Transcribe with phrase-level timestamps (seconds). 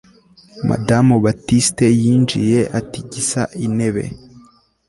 [0.67, 4.03] Madamu Baptiste yinjiye atigisa intebe